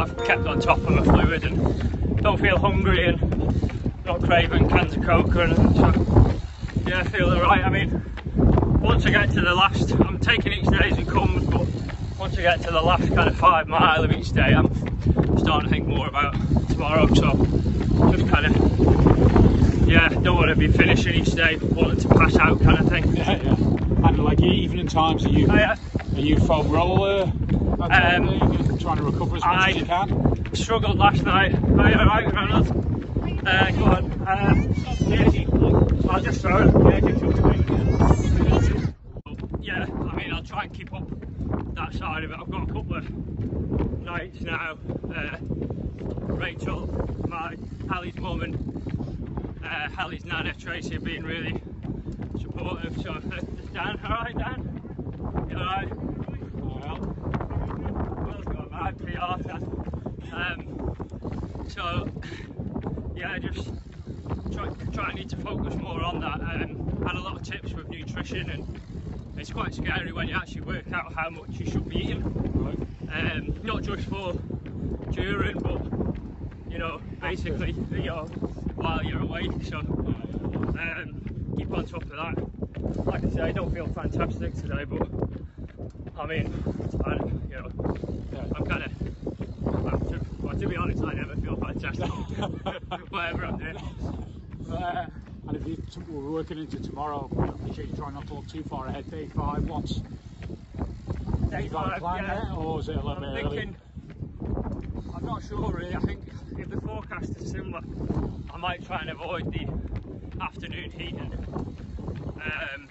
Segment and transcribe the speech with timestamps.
[0.00, 4.96] I've kept on top of my fluid and don't feel hungry and not craving cans
[4.96, 5.74] of coke or anything.
[5.74, 6.40] So
[6.86, 7.62] yeah, I feel alright.
[7.62, 8.02] I mean,
[8.80, 11.66] once I get to the last, I'm taking each day as it comes, but
[12.18, 14.72] once I get to the last kind of five mile of each day, I'm
[15.36, 16.32] starting to think more about
[16.70, 17.06] tomorrow.
[17.08, 17.34] So
[18.10, 22.38] just kind of, yeah, don't want to be finishing each day but wanting to pass
[22.38, 23.14] out kind of thing.
[23.14, 23.52] Yeah, yeah.
[23.52, 25.76] And like evening times, are you I, uh,
[26.14, 27.30] are you foam roller?
[27.80, 30.54] That type of Um, trying to recover as much I- as you can.
[30.54, 31.54] struggled last night.
[31.54, 32.68] Are you alright, Ronald?
[33.46, 34.10] Uh, go on.
[34.26, 34.54] Uh,
[36.10, 36.74] I'll just throw it.
[39.60, 41.08] Yeah, yeah, I mean, I'll try and keep up
[41.74, 42.38] that side of it.
[42.40, 44.76] I've got a couple of nights now.
[45.14, 45.36] Uh,
[46.34, 46.88] Rachel,
[47.28, 47.56] my
[47.88, 48.54] Hallie's mum, and
[49.64, 51.62] uh, Hallie's nana Tracy have been really
[52.40, 52.98] supportive.
[53.02, 53.20] So, uh,
[53.72, 54.80] Dan alright, Dan?
[55.50, 55.88] You alright?
[56.56, 57.16] Well,
[58.26, 59.62] Will's got my PR then.
[60.32, 62.08] Um, so
[63.14, 63.70] yeah, I just
[64.52, 66.40] try, try need to focus more on that.
[66.40, 68.80] Um, had a lot of tips with nutrition, and
[69.36, 72.22] it's quite scary when you actually work out how much you should be eating.
[72.54, 73.32] right.
[73.32, 74.34] Um, not just for
[75.10, 75.80] during, but
[76.70, 78.26] you know, basically, you know,
[78.76, 79.50] while you're awake.
[79.64, 83.04] So um, keep on top of that.
[83.06, 85.08] Like I say, I don't feel fantastic today, but
[86.18, 86.52] I mean,
[87.04, 87.70] I, you know,
[88.32, 88.44] Yeah.
[88.56, 88.90] I'm kind of.
[90.10, 92.08] To, well, to be honest, I never feel fantastic.
[93.10, 93.78] Whatever I'm doing.
[94.68, 95.06] But, uh,
[95.48, 98.62] And if you we're working into tomorrow, I appreciate you trying not to look too
[98.64, 99.10] far ahead.
[99.10, 100.00] Day five, what's
[101.50, 102.48] day you five, plan yeah.
[102.48, 103.68] yet, or is it a little I'm bit early?
[105.14, 105.94] I'm not sure really.
[105.94, 106.20] I think
[106.58, 107.80] if the forecast is similar,
[108.52, 109.66] I might try and avoid the
[110.42, 111.32] afternoon heating.
[112.42, 112.88] Um,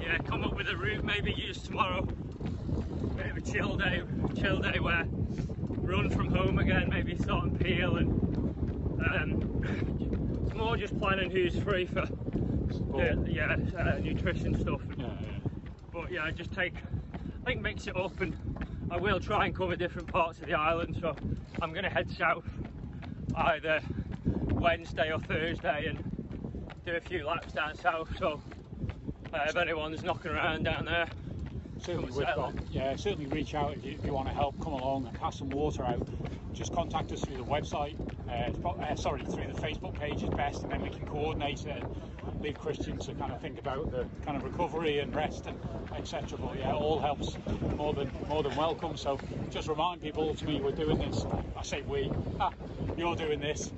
[0.00, 1.04] yeah, come up with a route.
[1.04, 2.02] Maybe use tomorrow.
[3.16, 4.02] Bit of a chill day,
[4.36, 5.04] chill day where
[5.88, 6.88] run from home again.
[6.90, 8.10] Maybe start and peel and.
[8.98, 9.48] Um,
[10.44, 14.80] it's more just planning who's free for the, yeah uh, nutrition stuff.
[14.96, 15.38] Yeah, yeah.
[15.92, 16.74] but yeah, just take,
[17.14, 18.36] I think mix it up and
[18.90, 20.98] I will try and cover different parts of the island.
[21.00, 21.14] So
[21.62, 22.44] I'm going to head south
[23.34, 23.80] either
[24.50, 26.04] Wednesday or Thursday and
[26.84, 28.08] do a few laps down south.
[28.18, 28.42] So
[29.32, 31.06] uh, if anyone's knocking around down there,
[31.80, 34.72] Certainly, we've got, yeah, certainly reach out if you, if you want to help, come
[34.72, 36.06] along and pass some water out.
[36.52, 37.94] Just contact us through the website,
[38.28, 41.82] uh, uh, sorry, through the Facebook page is best, and then we can coordinate it
[41.82, 45.58] and leave Christian to kind of think about the kind of recovery and rest and
[45.94, 46.38] etc.
[46.38, 47.36] But yeah, it all helps
[47.76, 48.96] more than more than welcome.
[48.96, 49.18] So
[49.50, 51.24] just remind people, ultimately, we're doing this.
[51.56, 52.52] I say we, ah,
[52.96, 53.72] you're doing this.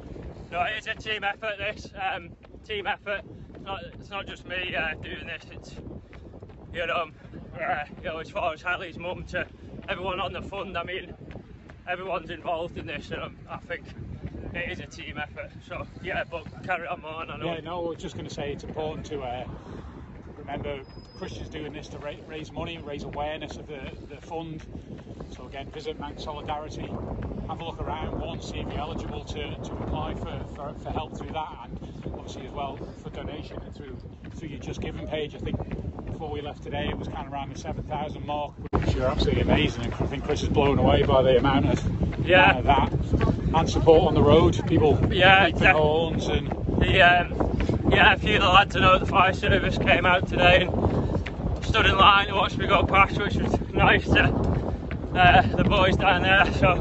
[0.51, 1.59] no, it is a team effort.
[1.59, 2.31] This um,
[2.67, 3.23] team effort.
[3.55, 5.45] It's not, it's not just me uh, doing this.
[5.53, 5.75] It's
[6.73, 7.13] you know, um,
[7.55, 9.47] uh, you know, as far as Hallie's mum to
[9.89, 10.77] everyone on the fund.
[10.77, 11.13] I mean,
[11.89, 13.85] everyone's involved in this, and I think
[14.55, 15.51] it is a team effort.
[15.67, 17.31] So yeah, but carry on, man.
[17.31, 17.55] I know.
[17.55, 19.45] Yeah, no, I was just going to say it's important to uh,
[20.37, 20.81] remember
[21.19, 24.63] Christian's doing this to ra- raise money, raise awareness of the, the fund.
[25.31, 26.93] So again, visit Manx Solidarity,
[27.49, 30.91] have a look around, one, see if you're eligible to, to apply for, for, for
[30.91, 31.79] help through that, and
[32.19, 33.97] obviously as well for donation and through
[34.35, 35.35] through your Just Giving page.
[35.35, 35.59] I think
[36.21, 39.41] before we left today, it was kind of around the 7,000 mark, which are absolutely
[39.41, 39.85] amazing.
[39.85, 42.61] And I think Chris is blown away by the amount of, Yeah.
[42.61, 44.63] that and support on the road.
[44.69, 46.49] People Yeah, beeping horns and
[46.79, 50.05] The um, yeah, a few of the lads I know at the fire service came
[50.05, 54.25] out today and stood in line and watched me go past, which was nice to
[55.15, 56.45] uh, the boys down there.
[56.59, 56.75] So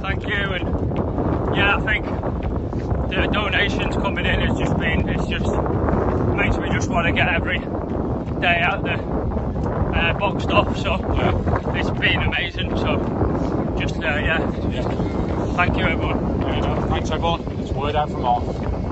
[0.00, 2.06] thank you, and yeah, I think
[3.08, 5.60] the donations coming in has just been it's just
[6.34, 7.60] makes me just want to get every
[8.40, 9.00] day out there
[9.92, 10.76] uh, boxed off.
[10.78, 10.98] So
[11.74, 12.76] it's been amazing.
[12.76, 12.98] So
[13.76, 14.40] just uh, yeah,
[15.56, 16.18] thank you everyone.
[16.62, 17.42] No, thanks everyone.
[17.60, 18.87] It's word out from all.